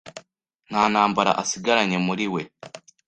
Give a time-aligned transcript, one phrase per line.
[0.69, 2.41] nta ntambara asigaranye muri we.